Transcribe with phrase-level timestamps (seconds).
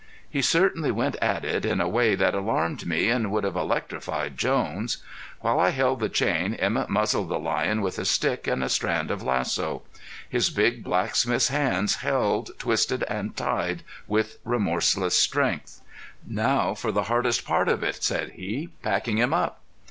[0.27, 4.35] He certainly went at it in a way that alarmed me and would have electrified
[4.35, 4.97] Jones.
[5.41, 9.11] While I held the chain Emett muzzled the lion with a stick and a strand
[9.11, 9.83] of lasso.
[10.27, 15.81] His big blacksmith's hands held, twisted and tied with remorseless strength.
[16.27, 19.61] "Now for the hardest part of it," said he, "packing him up."